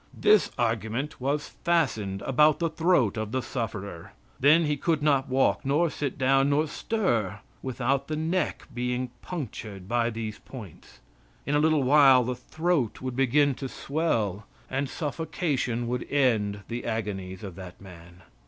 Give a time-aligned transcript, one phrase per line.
[0.19, 4.13] This argument was fastened about the throat of the sufferer.
[4.39, 9.87] Then he could not walk nor sit down, nor stir without the neck being punctured
[9.87, 11.01] by these points.
[11.45, 16.83] In a little while the throat would begin to swell, and suffocation would end the
[16.83, 18.23] agonies of that man.